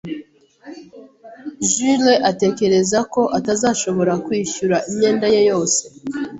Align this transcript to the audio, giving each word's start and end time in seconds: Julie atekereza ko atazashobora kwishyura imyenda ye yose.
Julie 1.69 2.23
atekereza 2.31 2.99
ko 3.13 3.21
atazashobora 3.37 4.13
kwishyura 4.25 4.75
imyenda 4.89 5.25
ye 5.33 5.41
yose. 5.51 5.81